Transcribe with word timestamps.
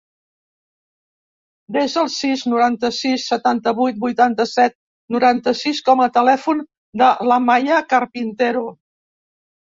Desa 1.75 1.97
el 2.03 2.07
sis, 2.13 2.45
noranta-sis, 2.53 3.25
setanta-vuit, 3.33 3.99
vuitanta-set, 4.05 4.75
noranta-sis 5.17 5.81
com 5.89 6.01
a 6.05 6.07
telèfon 6.15 6.63
de 7.03 7.11
l'Amaya 7.29 7.83
Carpintero. 7.93 8.65